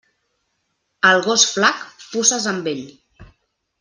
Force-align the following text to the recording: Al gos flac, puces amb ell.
Al 1.09 1.21
gos 1.27 1.43
flac, 1.57 1.85
puces 2.15 2.49
amb 2.53 2.71
ell. 2.73 2.85